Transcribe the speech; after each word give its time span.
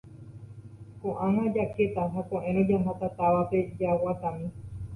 ko'ág̃a 1.03 1.43
jakéta 1.59 2.03
ha 2.15 2.21
ko'ẽrõ 2.33 2.65
jaháta 2.73 3.07
távape 3.23 3.59
jaguatami. 3.85 4.47